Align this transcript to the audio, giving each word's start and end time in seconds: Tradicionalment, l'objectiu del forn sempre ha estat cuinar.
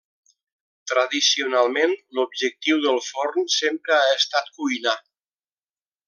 Tradicionalment, 0.91 1.93
l'objectiu 2.19 2.79
del 2.85 2.99
forn 3.11 3.45
sempre 3.59 3.97
ha 3.99 4.09
estat 4.19 4.49
cuinar. 4.57 4.99